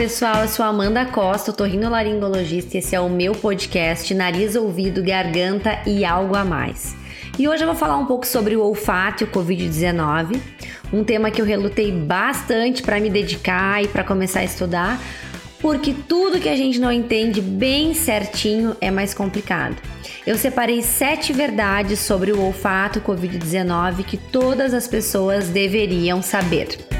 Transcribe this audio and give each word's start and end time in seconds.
pessoal, 0.00 0.40
eu 0.40 0.48
sou 0.48 0.64
Amanda 0.64 1.04
Costa, 1.04 1.52
torrinolaringologista 1.52 2.74
e 2.74 2.78
esse 2.78 2.96
é 2.96 3.00
o 3.00 3.10
meu 3.10 3.34
podcast 3.34 4.14
Nariz, 4.14 4.56
Ouvido, 4.56 5.02
Garganta 5.02 5.78
e 5.86 6.06
Algo 6.06 6.34
a 6.34 6.42
Mais. 6.42 6.96
E 7.38 7.46
hoje 7.46 7.64
eu 7.64 7.66
vou 7.66 7.76
falar 7.76 7.98
um 7.98 8.06
pouco 8.06 8.26
sobre 8.26 8.56
o 8.56 8.62
olfato 8.62 9.22
e 9.22 9.26
o 9.26 9.30
Covid-19, 9.30 10.40
um 10.90 11.04
tema 11.04 11.30
que 11.30 11.38
eu 11.38 11.44
relutei 11.44 11.92
bastante 11.92 12.82
para 12.82 12.98
me 12.98 13.10
dedicar 13.10 13.84
e 13.84 13.88
para 13.88 14.02
começar 14.02 14.40
a 14.40 14.44
estudar, 14.44 14.98
porque 15.60 15.94
tudo 16.08 16.40
que 16.40 16.48
a 16.48 16.56
gente 16.56 16.80
não 16.80 16.90
entende 16.90 17.42
bem 17.42 17.92
certinho 17.92 18.74
é 18.80 18.90
mais 18.90 19.12
complicado. 19.12 19.76
Eu 20.26 20.38
separei 20.38 20.80
sete 20.80 21.30
verdades 21.30 21.98
sobre 21.98 22.32
o 22.32 22.40
olfato 22.40 23.00
e 23.00 23.02
Covid-19 23.02 24.02
que 24.04 24.16
todas 24.16 24.72
as 24.72 24.88
pessoas 24.88 25.50
deveriam 25.50 26.22
saber. 26.22 26.99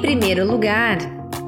Primeiro 0.00 0.46
lugar, 0.46 0.98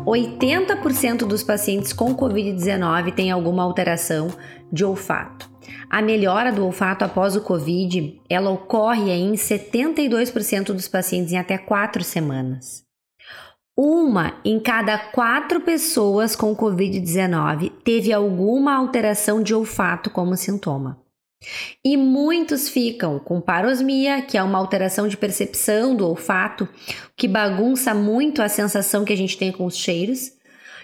80% 0.06 1.26
dos 1.26 1.42
pacientes 1.42 1.92
com 1.92 2.16
Covid-19 2.16 3.14
têm 3.14 3.30
alguma 3.30 3.62
alteração 3.62 4.28
de 4.72 4.84
olfato. 4.84 5.50
A 5.90 6.00
melhora 6.00 6.50
do 6.50 6.64
olfato 6.64 7.04
após 7.04 7.36
o 7.36 7.42
Covid, 7.42 8.18
ela 8.30 8.50
ocorre 8.50 9.10
em 9.10 9.32
72% 9.32 10.72
dos 10.72 10.88
pacientes 10.88 11.32
em 11.32 11.38
até 11.38 11.58
4 11.58 12.02
semanas. 12.02 12.82
Uma 13.76 14.40
em 14.44 14.58
cada 14.58 14.96
quatro 14.96 15.60
pessoas 15.60 16.34
com 16.34 16.56
Covid-19 16.56 17.70
teve 17.84 18.12
alguma 18.12 18.74
alteração 18.74 19.42
de 19.42 19.54
olfato 19.54 20.08
como 20.08 20.36
sintoma. 20.36 20.98
E 21.84 21.96
muitos 21.96 22.68
ficam 22.68 23.18
com 23.18 23.40
parosmia, 23.40 24.22
que 24.22 24.38
é 24.38 24.42
uma 24.42 24.58
alteração 24.58 25.08
de 25.08 25.16
percepção 25.16 25.94
do 25.94 26.06
olfato, 26.06 26.68
que 27.16 27.26
bagunça 27.26 27.94
muito 27.94 28.42
a 28.42 28.48
sensação 28.48 29.04
que 29.04 29.12
a 29.12 29.16
gente 29.16 29.36
tem 29.36 29.50
com 29.50 29.64
os 29.64 29.76
cheiros. 29.76 30.32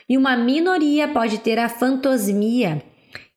E 0.09 0.17
uma 0.17 0.37
minoria 0.37 1.07
pode 1.09 1.39
ter 1.39 1.59
a 1.59 1.69
fantosmia, 1.69 2.83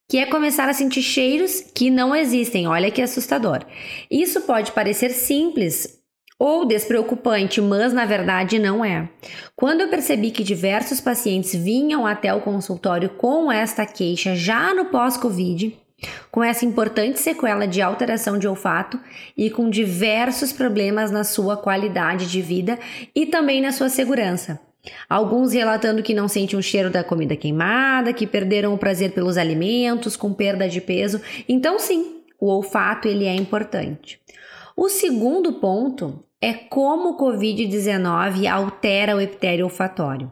que 0.09 0.17
é 0.17 0.25
começar 0.25 0.69
a 0.69 0.73
sentir 0.73 1.01
cheiros 1.01 1.61
que 1.61 1.89
não 1.89 2.15
existem. 2.15 2.67
Olha 2.67 2.91
que 2.91 3.01
assustador. 3.01 3.65
Isso 4.09 4.41
pode 4.41 4.71
parecer 4.71 5.09
simples 5.11 6.01
ou 6.39 6.65
despreocupante, 6.65 7.61
mas 7.61 7.93
na 7.93 8.03
verdade 8.03 8.57
não 8.57 8.83
é. 8.83 9.07
Quando 9.55 9.81
eu 9.81 9.89
percebi 9.89 10.31
que 10.31 10.43
diversos 10.43 10.99
pacientes 10.99 11.53
vinham 11.53 12.07
até 12.07 12.33
o 12.33 12.41
consultório 12.41 13.09
com 13.09 13.51
esta 13.51 13.85
queixa 13.85 14.35
já 14.35 14.73
no 14.73 14.85
pós-Covid, 14.85 15.77
com 16.31 16.43
essa 16.43 16.65
importante 16.65 17.19
sequela 17.19 17.67
de 17.67 17.81
alteração 17.81 18.37
de 18.37 18.47
olfato 18.47 18.99
e 19.37 19.49
com 19.49 19.69
diversos 19.69 20.51
problemas 20.51 21.11
na 21.11 21.23
sua 21.23 21.57
qualidade 21.57 22.29
de 22.29 22.41
vida 22.41 22.79
e 23.15 23.25
também 23.25 23.61
na 23.61 23.71
sua 23.71 23.89
segurança. 23.89 24.59
Alguns 25.07 25.53
relatando 25.53 26.01
que 26.01 26.13
não 26.13 26.27
sentem 26.27 26.57
o 26.57 26.63
cheiro 26.63 26.89
da 26.89 27.03
comida 27.03 27.35
queimada, 27.35 28.13
que 28.13 28.25
perderam 28.25 28.73
o 28.73 28.77
prazer 28.77 29.11
pelos 29.11 29.37
alimentos, 29.37 30.15
com 30.15 30.33
perda 30.33 30.67
de 30.67 30.81
peso. 30.81 31.21
Então, 31.47 31.77
sim, 31.77 32.21
o 32.39 32.47
olfato 32.47 33.07
ele 33.07 33.25
é 33.25 33.35
importante. 33.35 34.19
O 34.75 34.89
segundo 34.89 35.53
ponto 35.53 36.23
é 36.41 36.53
como 36.53 37.09
o 37.09 37.17
COVID-19 37.17 38.47
altera 38.47 39.15
o 39.15 39.21
epitélio 39.21 39.65
olfatório 39.65 40.31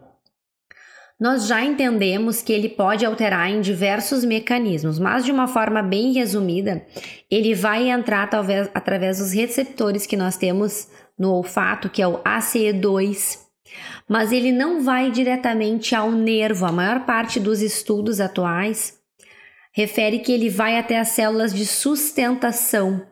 nós 1.19 1.47
já 1.47 1.61
entendemos 1.63 2.41
que 2.41 2.53
ele 2.53 2.69
pode 2.69 3.05
alterar 3.05 3.49
em 3.49 3.59
diversos 3.59 4.23
mecanismos, 4.23 4.97
mas 4.97 5.25
de 5.25 5.31
uma 5.31 5.47
forma 5.47 5.83
bem 5.83 6.13
resumida, 6.13 6.85
ele 7.29 7.53
vai 7.53 7.89
entrar 7.89 8.29
talvez 8.29 8.69
através 8.73 9.17
dos 9.17 9.33
receptores 9.33 10.05
que 10.05 10.15
nós 10.15 10.37
temos 10.37 10.87
no 11.17 11.33
olfato, 11.33 11.89
que 11.89 12.01
é 12.01 12.07
o 12.07 12.19
ACE2, 12.19 13.37
mas 14.07 14.31
ele 14.31 14.53
não 14.53 14.81
vai 14.81 15.11
diretamente 15.11 15.93
ao 15.93 16.09
nervo. 16.09 16.65
A 16.65 16.71
maior 16.71 17.05
parte 17.05 17.37
dos 17.37 17.61
estudos 17.61 18.21
atuais 18.21 18.97
refere 19.73 20.19
que 20.19 20.31
ele 20.31 20.49
vai 20.49 20.77
até 20.77 20.97
as 20.97 21.09
células 21.09 21.53
de 21.53 21.65
sustentação 21.65 23.05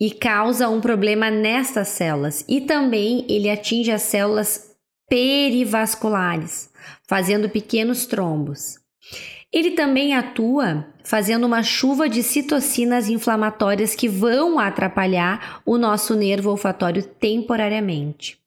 e 0.00 0.10
causa 0.10 0.70
um 0.70 0.80
problema 0.80 1.30
nestas 1.30 1.88
células, 1.88 2.42
e 2.48 2.62
também 2.62 3.26
ele 3.28 3.50
atinge 3.50 3.92
as 3.92 4.00
células 4.00 4.69
perivasculares 5.10 6.70
fazendo 7.06 7.50
pequenos 7.50 8.06
trombos. 8.06 8.78
Ele 9.52 9.72
também 9.72 10.14
atua 10.14 10.86
fazendo 11.02 11.44
uma 11.44 11.62
chuva 11.62 12.08
de 12.08 12.22
citocinas 12.22 13.08
inflamatórias 13.08 13.96
que 13.96 14.08
vão 14.08 14.60
atrapalhar 14.60 15.60
o 15.66 15.76
nosso 15.76 16.14
nervo 16.14 16.50
olfatório 16.50 17.02
temporariamente. 17.02 18.38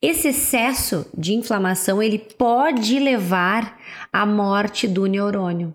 Esse 0.00 0.28
excesso 0.28 1.10
de 1.16 1.32
inflamação 1.32 2.02
ele 2.02 2.18
pode 2.18 2.98
levar 2.98 3.80
à 4.12 4.26
morte 4.26 4.86
do 4.86 5.06
neurônio. 5.06 5.74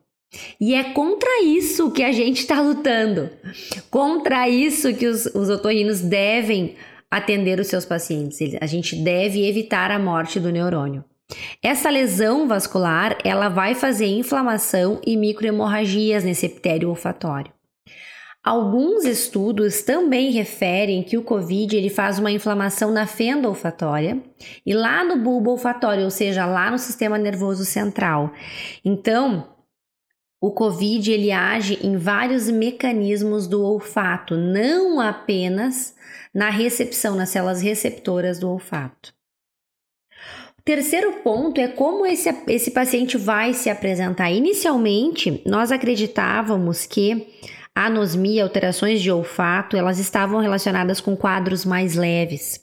E 0.62 0.76
é 0.76 0.84
contra 0.94 1.44
isso 1.44 1.92
que 1.92 2.04
a 2.04 2.12
gente 2.12 2.42
está 2.42 2.62
lutando, 2.62 3.30
contra 3.90 4.48
isso 4.48 4.94
que 4.94 5.08
os, 5.08 5.26
os 5.26 5.50
otorrinos 5.50 6.00
devem 6.00 6.76
atender 7.12 7.60
os 7.60 7.68
seus 7.68 7.84
pacientes. 7.84 8.40
A 8.62 8.66
gente 8.66 8.96
deve 8.96 9.46
evitar 9.46 9.92
a 9.92 10.00
morte 10.00 10.40
do 10.40 10.50
neurônio. 10.50 11.04
Essa 11.62 11.90
lesão 11.90 12.48
vascular, 12.48 13.18
ela 13.24 13.50
vai 13.50 13.76
fazer 13.76 14.08
inflamação 14.08 15.00
e 15.06 15.16
microhemorragias 15.18 16.24
nesse 16.24 16.46
epitélio 16.46 16.90
olfatório. 16.90 17.52
Alguns 18.44 19.06
estudos 19.06 19.84
também 19.84 20.32
referem 20.32 21.04
que 21.04 21.16
o 21.16 21.22
COVID 21.22 21.78
ele 21.78 21.92
faz 21.92 22.18
uma 22.18 22.32
inflamação 22.32 22.92
na 22.92 23.06
fenda 23.06 23.48
olfatória 23.48 24.20
e 24.66 24.74
lá 24.74 25.04
no 25.04 25.18
bulbo 25.18 25.52
olfatório, 25.52 26.04
ou 26.04 26.10
seja, 26.10 26.46
lá 26.48 26.72
no 26.72 26.80
sistema 26.80 27.20
nervoso 27.20 27.64
central. 27.64 28.32
Então, 28.84 29.48
o 30.42 30.52
COVID 30.52 31.12
ele 31.12 31.32
age 31.32 31.78
em 31.84 31.96
vários 31.96 32.50
mecanismos 32.50 33.48
do 33.48 33.64
olfato, 33.64 34.36
não 34.36 35.00
apenas 35.00 35.94
na 36.34 36.50
recepção, 36.50 37.16
nas 37.16 37.30
células 37.30 37.62
receptoras 37.62 38.40
do 38.40 38.50
olfato. 38.50 39.14
Terceiro 40.66 41.14
ponto 41.24 41.60
é 41.60 41.68
como 41.68 42.06
esse, 42.06 42.30
esse 42.48 42.72
paciente 42.72 43.18
vai 43.18 43.54
se 43.54 43.70
apresentar. 43.70 44.32
Inicialmente, 44.32 45.44
nós 45.46 45.72
acreditávamos 45.72 46.86
que 46.86 47.28
a 47.76 47.86
anosmia, 47.86 48.44
alterações 48.44 49.02
de 49.02 49.12
olfato, 49.12 49.78
elas 49.78 50.00
estavam 50.00 50.40
relacionadas 50.40 51.00
com 51.00 51.16
quadros 51.16 51.66
mais 51.66 51.96
leves, 51.96 52.62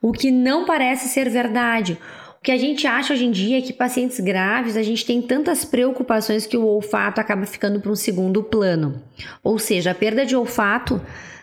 o 0.00 0.12
que 0.12 0.30
não 0.30 0.64
parece 0.64 1.08
ser 1.08 1.28
verdade. 1.30 1.98
Que 2.44 2.52
a 2.52 2.58
gente 2.58 2.86
acha 2.86 3.14
hoje 3.14 3.24
em 3.24 3.30
dia 3.30 3.56
é 3.56 3.62
que 3.62 3.72
pacientes 3.72 4.20
graves, 4.20 4.76
a 4.76 4.82
gente 4.82 5.06
tem 5.06 5.22
tantas 5.22 5.64
preocupações 5.64 6.46
que 6.46 6.58
o 6.58 6.66
olfato 6.66 7.18
acaba 7.18 7.46
ficando 7.46 7.80
para 7.80 7.90
um 7.90 7.96
segundo 7.96 8.42
plano. 8.42 9.02
Ou 9.42 9.58
seja, 9.58 9.92
a 9.92 9.94
perda 9.94 10.26
de 10.26 10.36
olfato 10.36 11.00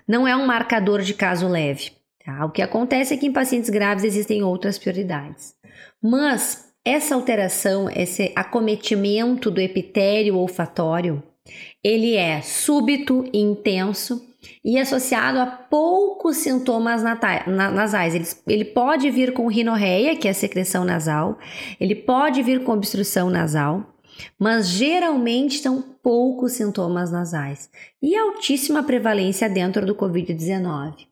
não 0.07 0.27
é 0.27 0.35
um 0.35 0.45
marcador 0.45 1.01
de 1.01 1.15
caso 1.15 1.47
leve. 1.47 1.93
Tá? 2.23 2.45
O 2.45 2.51
que 2.51 2.61
acontece 2.61 3.15
é 3.15 3.17
que 3.17 3.25
em 3.25 3.33
pacientes 3.33 3.71
graves 3.71 4.03
existem 4.03 4.43
outras 4.43 4.77
prioridades. 4.77 5.55
Mas 5.99 6.71
essa 6.85 7.15
alteração, 7.15 7.89
esse 7.89 8.31
acometimento 8.35 9.49
do 9.49 9.59
epitélio 9.59 10.37
olfatório, 10.37 11.23
ele 11.83 12.13
é 12.13 12.41
súbito 12.41 13.27
e 13.33 13.39
intenso 13.39 14.30
e 14.63 14.79
associado 14.79 15.39
a 15.39 15.45
poucos 15.45 16.37
sintomas 16.37 17.03
nasais. 17.47 18.41
Ele, 18.47 18.65
pode 18.65 19.09
vir 19.09 19.33
com 19.33 19.47
rinorreia, 19.47 20.15
que 20.15 20.27
é 20.27 20.31
a 20.31 20.35
secreção 20.35 20.83
nasal, 20.83 21.37
ele 21.79 21.95
pode 21.95 22.41
vir 22.41 22.63
com 22.63 22.73
obstrução 22.73 23.29
nasal, 23.29 23.85
mas 24.37 24.67
geralmente 24.67 25.59
são 25.59 25.81
poucos 25.81 26.53
sintomas 26.53 27.11
nasais 27.11 27.69
e 28.01 28.15
altíssima 28.15 28.83
prevalência 28.83 29.49
dentro 29.49 29.85
do 29.85 29.95
Covid-19. 29.95 31.07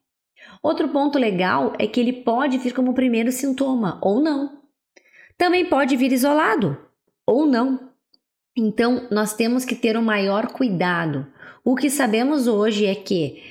Outro 0.61 0.89
ponto 0.89 1.17
legal 1.17 1.73
é 1.79 1.87
que 1.87 1.99
ele 1.99 2.11
pode 2.11 2.57
vir 2.57 2.73
como 2.73 2.93
primeiro 2.93 3.31
sintoma 3.31 3.99
ou 4.01 4.21
não. 4.21 4.59
Também 5.37 5.65
pode 5.65 5.95
vir 5.95 6.11
isolado 6.11 6.77
ou 7.25 7.45
não. 7.45 7.89
Então, 8.57 9.07
nós 9.09 9.33
temos 9.33 9.63
que 9.63 9.75
ter 9.75 9.95
o 9.95 9.99
um 9.99 10.03
maior 10.03 10.47
cuidado. 10.47 11.25
O 11.63 11.75
que 11.75 11.89
sabemos 11.89 12.47
hoje 12.47 12.85
é 12.85 12.95
que 12.95 13.41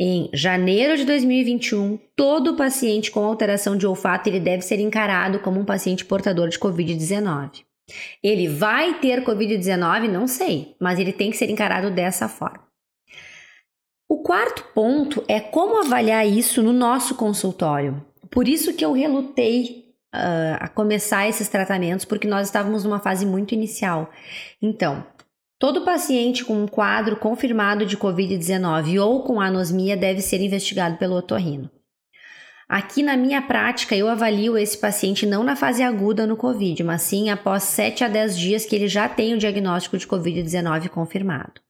em 0.00 0.28
janeiro 0.32 0.96
de 0.96 1.04
2021, 1.04 1.98
todo 2.16 2.56
paciente 2.56 3.10
com 3.10 3.24
alteração 3.24 3.76
de 3.76 3.86
olfato 3.86 4.28
ele 4.28 4.40
deve 4.40 4.62
ser 4.62 4.80
encarado 4.80 5.38
como 5.38 5.60
um 5.60 5.64
paciente 5.64 6.04
portador 6.04 6.48
de 6.48 6.58
COVID-19. 6.58 7.62
Ele 8.22 8.48
vai 8.48 8.98
ter 9.00 9.22
COVID-19? 9.22 10.08
Não 10.08 10.26
sei, 10.26 10.74
mas 10.80 10.98
ele 10.98 11.12
tem 11.12 11.30
que 11.30 11.36
ser 11.36 11.50
encarado 11.50 11.90
dessa 11.90 12.28
forma. 12.28 12.62
O 14.08 14.22
quarto 14.22 14.64
ponto 14.74 15.24
é 15.28 15.40
como 15.40 15.78
avaliar 15.78 16.26
isso 16.26 16.62
no 16.62 16.72
nosso 16.72 17.14
consultório. 17.14 18.04
Por 18.30 18.48
isso 18.48 18.74
que 18.74 18.84
eu 18.84 18.92
relutei 18.92 19.94
uh, 20.14 20.56
a 20.60 20.68
começar 20.68 21.28
esses 21.28 21.48
tratamentos 21.48 22.04
porque 22.04 22.26
nós 22.26 22.48
estávamos 22.48 22.84
numa 22.84 23.00
fase 23.00 23.24
muito 23.24 23.54
inicial. 23.54 24.10
Então, 24.60 25.04
todo 25.62 25.84
paciente 25.84 26.44
com 26.44 26.60
um 26.60 26.66
quadro 26.66 27.14
confirmado 27.14 27.86
de 27.86 27.96
COVID-19 27.96 29.00
ou 29.00 29.22
com 29.22 29.40
anosmia 29.40 29.96
deve 29.96 30.20
ser 30.20 30.40
investigado 30.40 30.96
pelo 30.96 31.14
otorrino. 31.14 31.70
Aqui 32.68 33.00
na 33.00 33.16
minha 33.16 33.40
prática, 33.40 33.94
eu 33.94 34.08
avalio 34.08 34.58
esse 34.58 34.76
paciente 34.76 35.24
não 35.24 35.44
na 35.44 35.54
fase 35.54 35.80
aguda 35.80 36.26
no 36.26 36.36
COVID, 36.36 36.82
mas 36.82 37.02
sim 37.02 37.30
após 37.30 37.62
7 37.62 38.02
a 38.02 38.08
10 38.08 38.36
dias 38.36 38.66
que 38.66 38.74
ele 38.74 38.88
já 38.88 39.08
tem 39.08 39.34
o 39.34 39.38
diagnóstico 39.38 39.96
de 39.96 40.04
COVID-19 40.04 40.88
confirmado. 40.88 41.60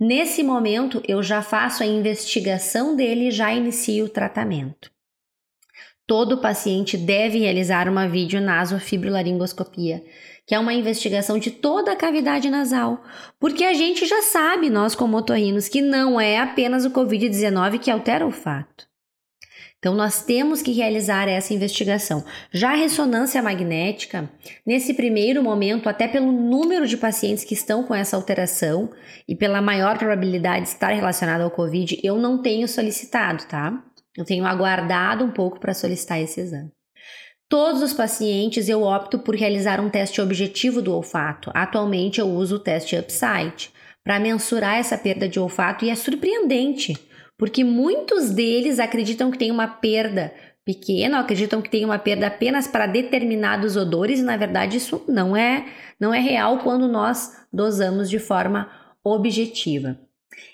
Nesse 0.00 0.42
momento, 0.42 1.00
eu 1.06 1.22
já 1.22 1.40
faço 1.40 1.84
a 1.84 1.86
investigação 1.86 2.96
dele 2.96 3.28
e 3.28 3.30
já 3.30 3.52
inicio 3.52 4.06
o 4.06 4.08
tratamento. 4.08 4.90
Todo 6.08 6.40
paciente 6.40 6.96
deve 6.96 7.38
realizar 7.38 7.88
uma 7.88 8.08
videonasofibrilariнгoscopia, 8.08 10.02
que 10.48 10.54
é 10.54 10.58
uma 10.58 10.72
investigação 10.72 11.38
de 11.38 11.50
toda 11.50 11.92
a 11.92 11.96
cavidade 11.96 12.48
nasal, 12.48 13.04
porque 13.38 13.64
a 13.64 13.74
gente 13.74 14.06
já 14.06 14.22
sabe, 14.22 14.70
nós 14.70 14.94
como 14.94 15.18
otorrinos, 15.18 15.68
que 15.68 15.82
não 15.82 16.18
é 16.18 16.38
apenas 16.38 16.86
o 16.86 16.90
COVID-19 16.90 17.78
que 17.78 17.90
altera 17.90 18.26
o 18.26 18.30
fato. 18.30 18.88
Então, 19.78 19.94
nós 19.94 20.22
temos 20.22 20.62
que 20.62 20.72
realizar 20.72 21.28
essa 21.28 21.52
investigação. 21.52 22.24
Já 22.50 22.72
a 22.72 22.76
ressonância 22.76 23.42
magnética, 23.42 24.28
nesse 24.66 24.94
primeiro 24.94 25.42
momento, 25.42 25.88
até 25.88 26.08
pelo 26.08 26.32
número 26.32 26.86
de 26.86 26.96
pacientes 26.96 27.44
que 27.44 27.54
estão 27.54 27.84
com 27.84 27.94
essa 27.94 28.16
alteração 28.16 28.90
e 29.28 29.36
pela 29.36 29.60
maior 29.60 29.98
probabilidade 29.98 30.62
de 30.62 30.68
estar 30.70 30.88
relacionada 30.88 31.44
ao 31.44 31.50
COVID, 31.50 32.00
eu 32.02 32.16
não 32.16 32.40
tenho 32.40 32.66
solicitado, 32.66 33.44
tá? 33.44 33.84
Eu 34.16 34.24
tenho 34.24 34.46
aguardado 34.46 35.24
um 35.24 35.30
pouco 35.30 35.60
para 35.60 35.74
solicitar 35.74 36.18
esse 36.18 36.40
exame. 36.40 36.72
Todos 37.48 37.82
os 37.82 37.94
pacientes 37.94 38.68
eu 38.68 38.82
opto 38.82 39.18
por 39.18 39.34
realizar 39.34 39.80
um 39.80 39.88
teste 39.88 40.20
objetivo 40.20 40.82
do 40.82 40.94
olfato. 40.94 41.50
Atualmente 41.54 42.20
eu 42.20 42.28
uso 42.28 42.56
o 42.56 42.60
teste 42.60 42.96
Upside 42.96 43.70
para 44.04 44.20
mensurar 44.20 44.76
essa 44.76 44.98
perda 44.98 45.28
de 45.28 45.40
olfato 45.40 45.84
e 45.84 45.90
é 45.90 45.94
surpreendente 45.94 46.94
porque 47.38 47.62
muitos 47.62 48.30
deles 48.30 48.80
acreditam 48.80 49.30
que 49.30 49.38
tem 49.38 49.50
uma 49.52 49.68
perda 49.68 50.34
pequena, 50.64 51.20
acreditam 51.20 51.62
que 51.62 51.70
tem 51.70 51.84
uma 51.84 51.98
perda 51.98 52.26
apenas 52.26 52.66
para 52.66 52.86
determinados 52.86 53.76
odores 53.76 54.18
e 54.18 54.24
na 54.24 54.36
verdade 54.36 54.76
isso 54.76 55.02
não 55.08 55.36
é 55.36 55.64
não 55.98 56.12
é 56.12 56.18
real 56.18 56.58
quando 56.58 56.88
nós 56.88 57.32
dosamos 57.52 58.10
de 58.10 58.18
forma 58.18 58.68
objetiva. 59.02 59.98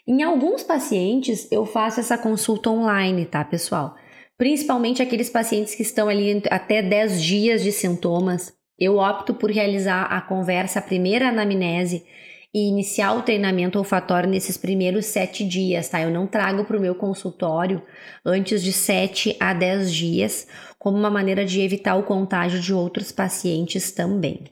Em 0.07 0.23
alguns 0.23 0.63
pacientes 0.63 1.51
eu 1.51 1.65
faço 1.65 2.01
essa 2.01 2.19
consulta 2.19 2.71
online, 2.71 3.25
tá, 3.25 3.43
pessoal? 3.45 3.97
Principalmente 4.37 5.03
aqueles 5.03 5.31
pacientes 5.31 5.75
que 5.75 5.83
estão 5.83 6.09
ali 6.09 6.43
até 6.51 6.83
10 6.83 7.23
dias 7.23 7.63
de 7.63 7.71
sintomas, 7.71 8.53
eu 8.79 8.99
opto 8.99 9.33
por 9.35 9.51
realizar 9.51 10.05
a 10.05 10.21
conversa, 10.21 10.81
a 10.81 10.83
primeira 10.83 11.29
anamnese 11.29 12.05
e 12.53 12.69
iniciar 12.69 13.15
o 13.15 13.23
treinamento 13.23 13.79
olfatório 13.79 14.29
nesses 14.29 14.57
primeiros 14.57 15.07
sete 15.07 15.45
dias, 15.45 15.89
tá? 15.89 16.01
Eu 16.01 16.11
não 16.11 16.27
trago 16.27 16.65
para 16.65 16.77
o 16.77 16.81
meu 16.81 16.95
consultório 16.95 17.83
antes 18.25 18.63
de 18.63 18.73
sete 18.73 19.37
a 19.41 19.53
dez 19.53 19.93
dias, 19.93 20.47
como 20.79 20.97
uma 20.97 21.11
maneira 21.11 21.45
de 21.45 21.61
evitar 21.61 21.97
o 21.97 22.05
contágio 22.05 22.61
de 22.61 22.73
outros 22.73 23.11
pacientes 23.11 23.91
também. 23.91 24.45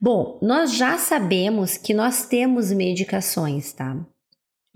Bom, 0.00 0.38
nós 0.42 0.74
já 0.74 0.98
sabemos 0.98 1.76
que 1.76 1.94
nós 1.94 2.26
temos 2.26 2.72
medicações, 2.72 3.72
tá? 3.72 3.96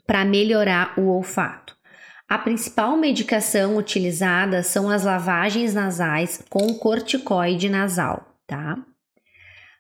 Para 0.07 0.25
melhorar 0.25 0.99
o 0.99 1.09
olfato. 1.09 1.68
A 2.29 2.37
principal 2.37 2.95
medicação 2.95 3.79
utilizada 3.79 4.63
são 4.63 4.91
as 4.91 5.03
lavagens 5.03 5.73
nasais 5.73 6.45
com 6.51 6.75
corticoide 6.75 7.71
nasal, 7.71 8.37
tá? 8.47 8.77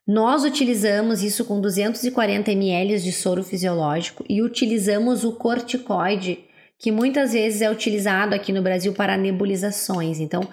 Nós 0.06 0.45
utilizamos 0.45 1.23
isso 1.23 1.45
com 1.45 1.61
240 1.61 2.50
ml 2.50 2.99
de 3.00 3.12
soro 3.12 3.45
fisiológico 3.45 4.25
e 4.27 4.41
utilizamos 4.41 5.25
o 5.25 5.33
corticoide, 5.33 6.39
que 6.79 6.91
muitas 6.91 7.35
vezes 7.35 7.61
é 7.61 7.71
utilizado 7.71 8.35
aqui 8.35 8.50
no 8.50 8.62
Brasil 8.62 8.95
para 8.95 9.19
nebulizações. 9.19 10.19
Então, 10.19 10.49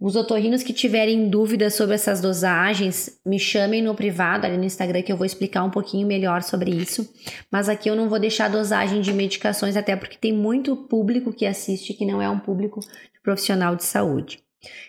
os 0.00 0.16
otorrinos 0.16 0.62
que 0.62 0.72
tiverem 0.72 1.28
dúvidas 1.28 1.74
sobre 1.74 1.94
essas 1.94 2.20
dosagens, 2.20 3.18
me 3.24 3.38
chamem 3.38 3.80
no 3.80 3.94
privado, 3.94 4.44
ali 4.44 4.56
no 4.56 4.64
Instagram, 4.64 5.02
que 5.02 5.12
eu 5.12 5.16
vou 5.16 5.24
explicar 5.24 5.62
um 5.62 5.70
pouquinho 5.70 6.06
melhor 6.06 6.42
sobre 6.42 6.70
isso. 6.70 7.08
Mas 7.50 7.68
aqui 7.68 7.88
eu 7.88 7.96
não 7.96 8.08
vou 8.08 8.18
deixar 8.18 8.50
dosagem 8.50 9.00
de 9.00 9.12
medicações, 9.12 9.76
até 9.76 9.94
porque 9.94 10.18
tem 10.18 10.32
muito 10.32 10.76
público 10.76 11.32
que 11.32 11.46
assiste 11.46 11.94
que 11.94 12.04
não 12.04 12.20
é 12.20 12.28
um 12.28 12.40
público 12.40 12.80
profissional 13.22 13.76
de 13.76 13.84
saúde. 13.84 14.44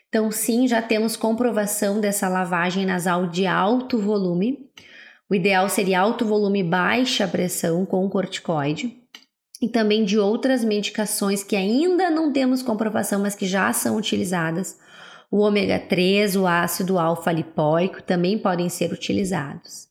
Então, 0.10 0.32
sim, 0.32 0.68
já 0.68 0.82
temos 0.82 1.16
comprovação 1.16 2.00
dessa 2.00 2.28
lavagem 2.28 2.86
nasal 2.86 3.28
de 3.28 3.46
alto 3.46 4.00
volume. 4.00 4.70
O 5.30 5.36
ideal 5.36 5.68
seria 5.70 6.00
alto 6.00 6.26
volume, 6.26 6.64
baixa 6.64 7.28
pressão 7.28 7.86
com 7.86 8.10
corticoide. 8.10 8.98
E 9.62 9.70
também 9.70 10.04
de 10.04 10.18
outras 10.20 10.64
medicações 10.64 11.44
que 11.44 11.56
ainda 11.56 12.10
não 12.10 12.32
temos 12.32 12.62
comprovação, 12.62 13.22
mas 13.22 13.36
que 13.36 13.46
já 13.46 13.72
são 13.72 13.96
utilizadas. 13.98 14.78
O 15.36 15.40
ômega 15.40 15.78
3, 15.78 16.38
o 16.38 16.48
ácido 16.48 16.98
alfa-lipóico 16.98 18.02
também 18.02 18.38
podem 18.38 18.70
ser 18.70 18.94
utilizados. 18.94 19.90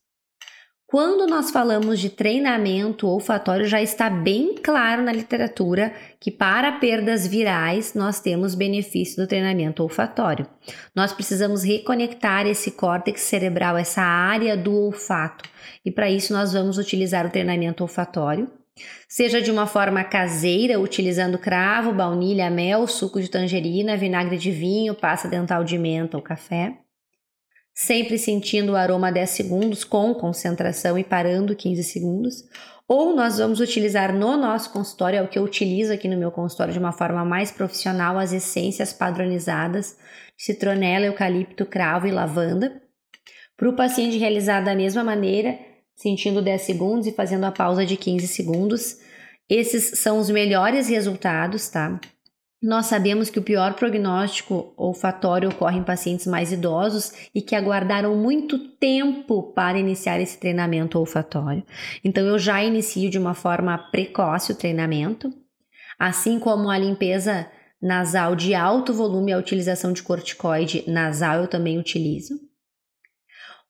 Quando 0.87 1.27
nós 1.27 1.51
falamos 1.51 1.99
de 1.99 2.09
treinamento 2.09 3.05
olfatório, 3.05 3.67
já 3.67 3.79
está 3.79 4.09
bem 4.09 4.55
claro 4.55 5.03
na 5.03 5.11
literatura 5.11 5.93
que 6.19 6.31
para 6.31 6.71
perdas 6.79 7.27
virais 7.27 7.93
nós 7.93 8.19
temos 8.19 8.55
benefício 8.55 9.21
do 9.21 9.27
treinamento 9.27 9.83
olfatório. 9.83 10.47
Nós 10.95 11.13
precisamos 11.13 11.61
reconectar 11.61 12.47
esse 12.47 12.71
córtex 12.71 13.21
cerebral, 13.21 13.77
essa 13.77 14.01
área 14.01 14.57
do 14.57 14.73
olfato, 14.73 15.47
e 15.85 15.91
para 15.91 16.09
isso 16.09 16.33
nós 16.33 16.53
vamos 16.53 16.79
utilizar 16.79 17.23
o 17.23 17.29
treinamento 17.29 17.83
olfatório, 17.83 18.49
seja 19.07 19.41
de 19.41 19.51
uma 19.51 19.67
forma 19.67 20.03
caseira, 20.03 20.79
utilizando 20.79 21.37
cravo, 21.37 21.93
baunilha, 21.93 22.49
mel, 22.49 22.87
suco 22.87 23.21
de 23.21 23.29
tangerina, 23.29 23.97
vinagre 23.97 24.37
de 24.37 24.51
vinho, 24.51 24.95
pasta 24.95 25.27
dental 25.27 25.63
de 25.63 25.77
menta 25.77 26.17
ou 26.17 26.23
café 26.23 26.77
sempre 27.75 28.17
sentindo 28.17 28.71
o 28.71 28.75
aroma 28.77 29.11
10 29.11 29.29
segundos 29.29 29.83
com 29.83 30.15
concentração 30.15 30.97
e 30.97 31.03
parando 31.03 31.53
15 31.53 31.83
segundos. 31.83 32.45
Ou 32.87 33.13
nós 33.13 33.37
vamos 33.37 33.59
utilizar 33.59 34.13
no 34.13 34.37
nosso 34.37 34.71
consultório, 34.71 35.17
é 35.17 35.21
o 35.21 35.27
que 35.27 35.37
eu 35.37 35.43
utilizo 35.43 35.91
aqui 35.91 36.07
no 36.07 36.17
meu 36.17 36.31
consultório 36.31 36.71
de 36.71 36.79
uma 36.79 36.93
forma 36.93 37.25
mais 37.25 37.51
profissional, 37.51 38.17
as 38.17 38.31
essências 38.31 38.93
padronizadas 38.93 39.97
de 40.37 40.45
citronela, 40.45 41.05
eucalipto, 41.05 41.65
cravo 41.65 42.07
e 42.07 42.11
lavanda. 42.11 42.81
Para 43.57 43.69
o 43.69 43.75
paciente 43.75 44.17
realizar 44.17 44.61
da 44.61 44.75
mesma 44.75 45.03
maneira, 45.03 45.57
sentindo 45.95 46.41
10 46.41 46.61
segundos 46.61 47.07
e 47.07 47.11
fazendo 47.11 47.45
a 47.45 47.51
pausa 47.51 47.85
de 47.85 47.95
15 47.95 48.27
segundos. 48.27 48.97
Esses 49.49 49.99
são 49.99 50.19
os 50.19 50.29
melhores 50.29 50.89
resultados, 50.89 51.69
tá? 51.69 51.99
Nós 52.61 52.87
sabemos 52.87 53.29
que 53.29 53.37
o 53.37 53.43
pior 53.43 53.75
prognóstico 53.75 54.73
olfatório 54.75 55.49
ocorre 55.49 55.77
em 55.77 55.83
pacientes 55.83 56.25
mais 56.25 56.51
idosos 56.51 57.13
e 57.33 57.41
que 57.41 57.55
aguardaram 57.55 58.15
muito 58.15 58.57
tempo 58.57 59.53
para 59.53 59.77
iniciar 59.77 60.19
esse 60.19 60.39
treinamento 60.39 60.97
olfatório. 60.97 61.63
Então, 62.03 62.25
eu 62.25 62.39
já 62.39 62.63
inicio 62.63 63.09
de 63.09 63.19
uma 63.19 63.35
forma 63.35 63.77
precoce 63.91 64.51
o 64.51 64.55
treinamento, 64.55 65.31
assim 65.99 66.39
como 66.39 66.69
a 66.69 66.77
limpeza 66.77 67.47
nasal 67.79 68.35
de 68.35 68.55
alto 68.55 68.91
volume, 68.93 69.31
a 69.31 69.37
utilização 69.37 69.93
de 69.93 70.01
corticoide 70.01 70.83
nasal 70.87 71.41
eu 71.41 71.47
também 71.47 71.77
utilizo. 71.77 72.44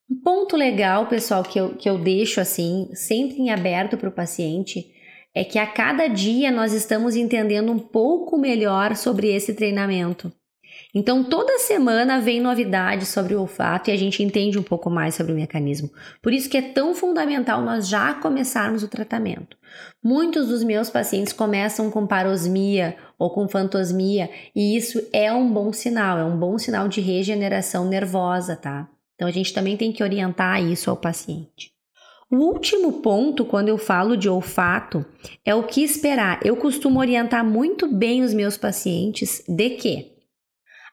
Um 0.09 0.15
ponto 0.21 0.55
legal, 0.55 1.07
pessoal, 1.07 1.43
que 1.43 1.59
eu, 1.59 1.75
que 1.75 1.89
eu 1.89 1.97
deixo 1.97 2.39
assim, 2.39 2.89
sempre 2.93 3.37
em 3.37 3.49
aberto 3.49 3.97
para 3.97 4.09
o 4.09 4.11
paciente, 4.11 4.93
é 5.33 5.43
que 5.43 5.57
a 5.57 5.65
cada 5.65 6.07
dia 6.07 6.51
nós 6.51 6.73
estamos 6.73 7.15
entendendo 7.15 7.71
um 7.71 7.79
pouco 7.79 8.37
melhor 8.37 8.95
sobre 8.95 9.27
esse 9.33 9.53
treinamento. 9.53 10.31
Então, 10.93 11.23
toda 11.23 11.57
semana 11.59 12.21
vem 12.21 12.39
novidades 12.39 13.09
sobre 13.09 13.33
o 13.33 13.41
olfato 13.41 13.89
e 13.89 13.93
a 13.93 13.97
gente 13.97 14.21
entende 14.21 14.59
um 14.59 14.63
pouco 14.63 14.89
mais 14.89 15.15
sobre 15.15 15.33
o 15.33 15.35
mecanismo. 15.35 15.89
Por 16.21 16.31
isso 16.31 16.49
que 16.49 16.57
é 16.57 16.61
tão 16.61 16.93
fundamental 16.93 17.61
nós 17.61 17.87
já 17.87 18.13
começarmos 18.13 18.83
o 18.83 18.87
tratamento. 18.87 19.57
Muitos 20.03 20.47
dos 20.47 20.63
meus 20.63 20.89
pacientes 20.89 21.33
começam 21.33 21.89
com 21.89 22.07
parosmia 22.07 22.95
ou 23.17 23.29
com 23.29 23.47
fantosmia, 23.47 24.29
e 24.55 24.77
isso 24.77 25.01
é 25.11 25.33
um 25.33 25.51
bom 25.51 25.73
sinal, 25.73 26.17
é 26.17 26.23
um 26.23 26.37
bom 26.37 26.57
sinal 26.57 26.87
de 26.87 27.01
regeneração 27.01 27.85
nervosa, 27.85 28.55
tá? 28.55 28.89
Então 29.15 29.27
a 29.27 29.31
gente 29.31 29.53
também 29.53 29.75
tem 29.77 29.91
que 29.91 30.03
orientar 30.03 30.61
isso 30.63 30.89
ao 30.89 30.97
paciente. 30.97 31.73
O 32.29 32.37
último 32.37 33.01
ponto, 33.01 33.45
quando 33.45 33.69
eu 33.69 33.77
falo 33.77 34.17
de 34.17 34.27
olfato, 34.27 35.05
é 35.43 35.53
o 35.53 35.63
que 35.63 35.83
esperar. 35.83 36.39
Eu 36.43 36.57
costumo 36.57 36.99
orientar 36.99 37.45
muito 37.45 37.87
bem 37.87 38.23
os 38.23 38.33
meus 38.33 38.57
pacientes 38.57 39.43
de 39.47 39.69
que 39.71 40.15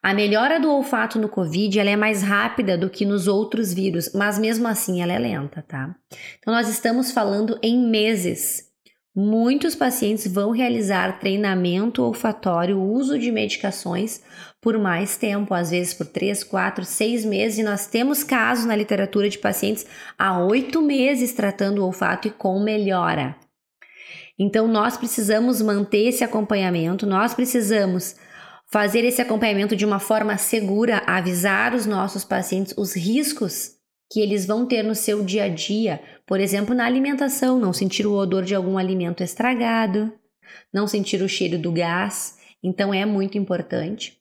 a 0.02 0.12
melhora 0.12 0.58
do 0.58 0.68
olfato 0.70 1.18
no 1.18 1.28
Covid 1.28 1.78
ela 1.78 1.90
é 1.90 1.96
mais 1.96 2.22
rápida 2.22 2.76
do 2.76 2.90
que 2.90 3.06
nos 3.06 3.28
outros 3.28 3.72
vírus, 3.72 4.12
mas 4.12 4.36
mesmo 4.36 4.66
assim 4.66 5.00
ela 5.00 5.12
é 5.12 5.18
lenta, 5.18 5.62
tá? 5.62 5.94
Então 6.38 6.52
nós 6.52 6.68
estamos 6.68 7.12
falando 7.12 7.58
em 7.62 7.78
meses. 7.78 8.71
Muitos 9.14 9.74
pacientes 9.74 10.26
vão 10.26 10.52
realizar 10.52 11.20
treinamento 11.20 12.02
olfatório, 12.02 12.80
uso 12.80 13.18
de 13.18 13.30
medicações 13.30 14.22
por 14.58 14.78
mais 14.78 15.18
tempo, 15.18 15.52
às 15.52 15.70
vezes 15.70 15.92
por 15.92 16.06
3, 16.06 16.42
4, 16.42 16.82
6 16.82 17.24
meses, 17.26 17.58
e 17.58 17.62
nós 17.62 17.86
temos 17.86 18.24
casos 18.24 18.64
na 18.64 18.74
literatura 18.74 19.28
de 19.28 19.38
pacientes 19.38 19.84
há 20.18 20.42
8 20.42 20.80
meses 20.80 21.34
tratando 21.34 21.82
o 21.82 21.84
olfato 21.84 22.26
e 22.26 22.30
com 22.30 22.58
melhora. 22.60 23.36
Então, 24.38 24.66
nós 24.66 24.96
precisamos 24.96 25.60
manter 25.60 26.08
esse 26.08 26.24
acompanhamento, 26.24 27.06
nós 27.06 27.34
precisamos 27.34 28.16
fazer 28.72 29.04
esse 29.04 29.20
acompanhamento 29.20 29.76
de 29.76 29.84
uma 29.84 29.98
forma 29.98 30.38
segura, 30.38 31.02
avisar 31.06 31.74
os 31.74 31.84
nossos 31.84 32.24
pacientes 32.24 32.72
os 32.78 32.96
riscos 32.96 33.72
que 34.10 34.20
eles 34.20 34.46
vão 34.46 34.66
ter 34.66 34.82
no 34.82 34.94
seu 34.94 35.22
dia 35.22 35.44
a 35.44 35.48
dia, 35.48 36.00
por 36.26 36.40
exemplo, 36.40 36.74
na 36.74 36.86
alimentação, 36.86 37.58
não 37.58 37.72
sentir 37.72 38.06
o 38.06 38.14
odor 38.14 38.44
de 38.44 38.54
algum 38.54 38.78
alimento 38.78 39.22
estragado, 39.22 40.12
não 40.72 40.86
sentir 40.86 41.22
o 41.22 41.28
cheiro 41.28 41.58
do 41.58 41.72
gás, 41.72 42.38
então 42.62 42.92
é 42.92 43.04
muito 43.04 43.36
importante. 43.36 44.18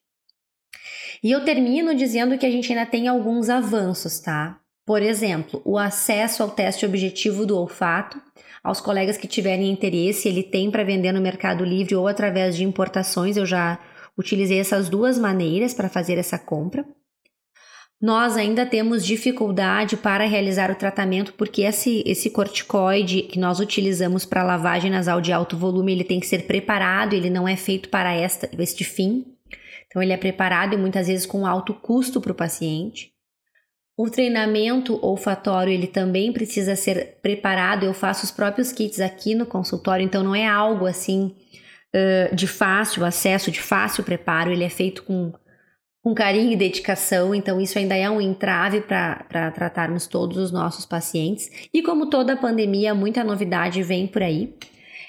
E 1.23 1.31
eu 1.31 1.43
termino 1.45 1.93
dizendo 1.93 2.37
que 2.37 2.45
a 2.45 2.51
gente 2.51 2.71
ainda 2.71 2.85
tem 2.85 3.07
alguns 3.07 3.49
avanços, 3.49 4.19
tá? 4.19 4.59
Por 4.85 5.01
exemplo, 5.01 5.61
o 5.63 5.77
acesso 5.77 6.41
ao 6.41 6.49
teste 6.49 6.85
objetivo 6.85 7.45
do 7.45 7.57
olfato, 7.57 8.19
aos 8.63 8.81
colegas 8.81 9.17
que 9.17 9.27
tiverem 9.27 9.71
interesse, 9.71 10.27
ele 10.27 10.43
tem 10.43 10.71
para 10.71 10.83
vender 10.83 11.11
no 11.11 11.21
Mercado 11.21 11.63
Livre 11.63 11.95
ou 11.95 12.07
através 12.07 12.55
de 12.55 12.63
importações, 12.63 13.37
eu 13.37 13.45
já 13.45 13.79
utilizei 14.17 14.59
essas 14.59 14.89
duas 14.89 15.17
maneiras 15.17 15.73
para 15.73 15.89
fazer 15.89 16.17
essa 16.17 16.37
compra. 16.37 16.85
Nós 18.01 18.35
ainda 18.35 18.65
temos 18.65 19.05
dificuldade 19.05 19.95
para 19.95 20.25
realizar 20.25 20.71
o 20.71 20.75
tratamento 20.75 21.33
porque 21.33 21.61
esse, 21.61 22.01
esse 22.03 22.31
corticoide 22.31 23.21
que 23.21 23.37
nós 23.37 23.59
utilizamos 23.59 24.25
para 24.25 24.41
lavagem 24.41 24.89
nasal 24.89 25.21
de 25.21 25.31
alto 25.31 25.55
volume, 25.55 25.91
ele 25.91 26.03
tem 26.03 26.19
que 26.19 26.25
ser 26.25 26.47
preparado, 26.47 27.13
ele 27.13 27.29
não 27.29 27.47
é 27.47 27.55
feito 27.55 27.89
para 27.89 28.11
esta, 28.11 28.49
este 28.57 28.83
fim. 28.83 29.23
Então 29.85 30.01
ele 30.01 30.13
é 30.13 30.17
preparado 30.17 30.73
e 30.73 30.77
muitas 30.77 31.07
vezes 31.07 31.27
com 31.27 31.45
alto 31.45 31.75
custo 31.75 32.19
para 32.19 32.31
o 32.31 32.35
paciente. 32.35 33.11
O 33.95 34.09
treinamento 34.09 34.97
olfatório 35.05 35.71
ele 35.71 35.85
também 35.85 36.33
precisa 36.33 36.75
ser 36.75 37.19
preparado. 37.21 37.85
Eu 37.85 37.93
faço 37.93 38.25
os 38.25 38.31
próprios 38.31 38.71
kits 38.71 38.99
aqui 38.99 39.35
no 39.35 39.45
consultório, 39.45 40.03
então 40.03 40.23
não 40.23 40.33
é 40.33 40.47
algo 40.47 40.87
assim 40.87 41.35
uh, 41.93 42.35
de 42.35 42.47
fácil 42.47 43.05
acesso, 43.05 43.51
de 43.51 43.61
fácil 43.61 44.03
preparo. 44.03 44.51
Ele 44.51 44.63
é 44.63 44.69
feito 44.69 45.03
com 45.03 45.31
com 46.03 46.15
carinho 46.15 46.51
e 46.51 46.55
dedicação, 46.55 47.33
então 47.35 47.61
isso 47.61 47.77
ainda 47.77 47.95
é 47.95 48.09
um 48.09 48.19
entrave 48.19 48.81
para 48.81 49.51
tratarmos 49.51 50.07
todos 50.07 50.37
os 50.37 50.51
nossos 50.51 50.85
pacientes. 50.85 51.49
E 51.71 51.83
como 51.83 52.09
toda 52.09 52.35
pandemia, 52.35 52.95
muita 52.95 53.23
novidade 53.23 53.83
vem 53.83 54.07
por 54.07 54.23
aí. 54.23 54.55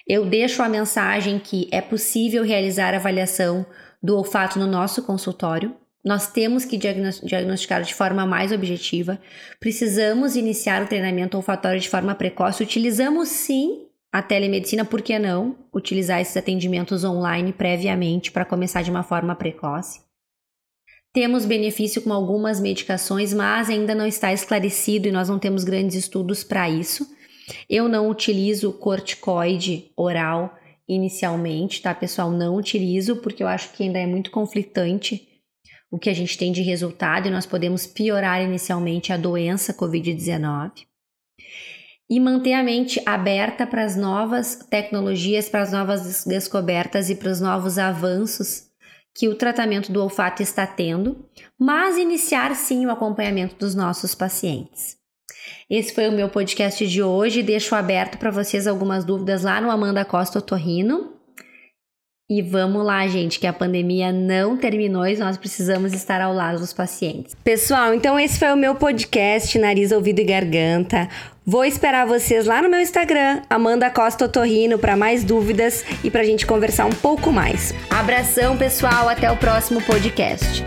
Eu 0.06 0.26
deixo 0.26 0.62
a 0.62 0.68
mensagem 0.68 1.38
que 1.38 1.68
é 1.70 1.80
possível 1.80 2.42
realizar 2.42 2.94
avaliação 2.94 3.64
do 4.02 4.16
olfato 4.16 4.58
no 4.58 4.66
nosso 4.66 5.02
consultório. 5.02 5.74
Nós 6.04 6.26
temos 6.26 6.64
que 6.64 6.76
diagnosticar 6.76 7.82
de 7.82 7.94
forma 7.94 8.26
mais 8.26 8.50
objetiva. 8.50 9.20
Precisamos 9.60 10.34
iniciar 10.34 10.82
o 10.82 10.88
treinamento 10.88 11.36
olfatório 11.36 11.80
de 11.80 11.88
forma 11.88 12.14
precoce. 12.14 12.62
Utilizamos 12.62 13.28
sim 13.28 13.86
a 14.12 14.20
telemedicina, 14.20 14.84
por 14.84 15.00
que 15.00 15.18
não 15.18 15.56
utilizar 15.72 16.20
esses 16.20 16.36
atendimentos 16.36 17.02
online 17.02 17.50
previamente 17.52 18.30
para 18.30 18.44
começar 18.44 18.82
de 18.82 18.90
uma 18.90 19.02
forma 19.02 19.34
precoce? 19.34 20.00
Temos 21.12 21.44
benefício 21.44 22.00
com 22.00 22.10
algumas 22.10 22.58
medicações, 22.58 23.34
mas 23.34 23.68
ainda 23.68 23.94
não 23.94 24.06
está 24.06 24.32
esclarecido 24.32 25.08
e 25.08 25.12
nós 25.12 25.28
não 25.28 25.38
temos 25.38 25.62
grandes 25.62 25.94
estudos 25.94 26.42
para 26.42 26.70
isso. 26.70 27.06
Eu 27.68 27.86
não 27.86 28.08
utilizo 28.08 28.72
corticoide 28.72 29.90
oral 29.94 30.56
inicialmente, 30.88 31.82
tá, 31.82 31.94
pessoal? 31.94 32.30
Não 32.30 32.56
utilizo 32.56 33.16
porque 33.16 33.42
eu 33.42 33.46
acho 33.46 33.72
que 33.72 33.82
ainda 33.82 33.98
é 33.98 34.06
muito 34.06 34.30
conflitante 34.30 35.28
o 35.90 35.98
que 35.98 36.08
a 36.08 36.14
gente 36.14 36.38
tem 36.38 36.50
de 36.50 36.62
resultado 36.62 37.28
e 37.28 37.30
nós 37.30 37.44
podemos 37.44 37.86
piorar 37.86 38.42
inicialmente 38.42 39.12
a 39.12 39.18
doença 39.18 39.74
COVID-19. 39.74 40.86
E 42.08 42.18
manter 42.18 42.54
a 42.54 42.62
mente 42.62 43.02
aberta 43.04 43.66
para 43.66 43.84
as 43.84 43.96
novas 43.96 44.66
tecnologias, 44.70 45.50
para 45.50 45.60
as 45.60 45.72
novas 45.72 46.24
descobertas 46.24 47.10
e 47.10 47.14
para 47.14 47.30
os 47.30 47.40
novos 47.40 47.76
avanços 47.76 48.71
que 49.14 49.28
o 49.28 49.34
tratamento 49.34 49.92
do 49.92 50.02
olfato 50.02 50.42
está 50.42 50.66
tendo, 50.66 51.24
mas 51.58 51.96
iniciar 51.96 52.54
sim 52.54 52.86
o 52.86 52.90
acompanhamento 52.90 53.56
dos 53.56 53.74
nossos 53.74 54.14
pacientes. 54.14 54.96
Esse 55.68 55.94
foi 55.94 56.08
o 56.08 56.12
meu 56.12 56.28
podcast 56.28 56.86
de 56.86 57.02
hoje. 57.02 57.42
Deixo 57.42 57.74
aberto 57.74 58.18
para 58.18 58.30
vocês 58.30 58.66
algumas 58.66 59.04
dúvidas 59.04 59.42
lá 59.42 59.60
no 59.60 59.70
Amanda 59.70 60.04
Costa 60.04 60.38
Otorrino. 60.38 61.12
E 62.34 62.40
vamos 62.40 62.82
lá, 62.82 63.06
gente, 63.06 63.38
que 63.38 63.46
a 63.46 63.52
pandemia 63.52 64.10
não 64.10 64.56
terminou 64.56 65.06
e 65.06 65.14
nós 65.18 65.36
precisamos 65.36 65.92
estar 65.92 66.18
ao 66.22 66.32
lado 66.32 66.60
dos 66.60 66.72
pacientes. 66.72 67.36
Pessoal, 67.44 67.92
então 67.92 68.18
esse 68.18 68.38
foi 68.38 68.50
o 68.50 68.56
meu 68.56 68.74
podcast 68.74 69.58
Nariz, 69.58 69.92
Ouvido 69.92 70.20
e 70.20 70.24
Garganta. 70.24 71.10
Vou 71.44 71.62
esperar 71.62 72.06
vocês 72.06 72.46
lá 72.46 72.62
no 72.62 72.70
meu 72.70 72.80
Instagram, 72.80 73.42
Amanda 73.50 73.90
Costa 73.90 74.24
Otorrino, 74.24 74.78
para 74.78 74.96
mais 74.96 75.22
dúvidas 75.22 75.84
e 76.02 76.10
para 76.10 76.22
a 76.22 76.24
gente 76.24 76.46
conversar 76.46 76.86
um 76.86 76.90
pouco 77.02 77.30
mais. 77.30 77.74
Abração, 77.90 78.56
pessoal, 78.56 79.10
até 79.10 79.30
o 79.30 79.36
próximo 79.36 79.82
podcast. 79.82 80.64